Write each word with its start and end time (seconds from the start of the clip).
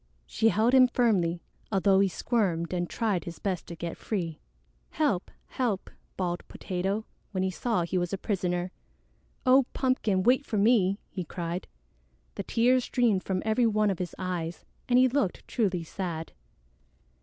She 0.25 0.49
held 0.49 0.73
him 0.73 0.87
firmly, 0.87 1.43
although 1.71 1.99
he 1.99 2.07
squirmed 2.07 2.73
and 2.73 2.89
tried 2.89 3.25
his 3.25 3.37
best 3.37 3.67
to 3.67 3.75
get 3.75 3.95
free. 3.97 4.39
"Help! 4.89 5.29
Help!" 5.45 5.91
bawled 6.17 6.41
Potato, 6.47 7.05
when 7.33 7.43
he 7.43 7.51
saw 7.51 7.83
he 7.83 7.99
was 7.99 8.11
a 8.11 8.17
prisoner. 8.17 8.71
"Oh, 9.45 9.67
Pumpkin, 9.73 10.23
wait 10.23 10.43
for 10.43 10.57
me!" 10.57 10.97
he 11.11 11.23
cried. 11.23 11.67
The 12.33 12.41
tears 12.41 12.83
streamed 12.83 13.21
from 13.23 13.43
every 13.45 13.67
one 13.67 13.91
of 13.91 13.99
his 13.99 14.15
eyes, 14.17 14.65
and 14.89 14.97
he 14.97 15.07
looked 15.07 15.47
truly 15.47 15.83
sad. 15.83 16.31